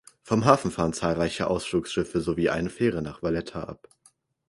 [0.23, 3.87] Vom Hafen fahren zahlreiche Ausflugsschiffe sowie eine Fähre nach Valletta ab.